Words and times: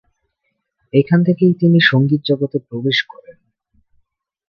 এখান 0.93 1.19
থেকেই 1.23 1.53
তিনি 1.53 1.79
সংগীত 1.81 2.21
জগতে 2.25 2.57
প্রবেশ 2.69 2.97
করেন। 3.03 3.37